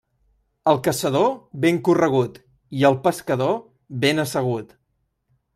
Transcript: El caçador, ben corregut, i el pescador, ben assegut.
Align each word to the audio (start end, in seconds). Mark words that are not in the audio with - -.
El 0.71 0.79
caçador, 0.87 1.27
ben 1.67 1.77
corregut, 1.89 2.41
i 2.81 2.89
el 2.91 2.99
pescador, 3.09 3.55
ben 4.07 4.27
assegut. 4.29 4.79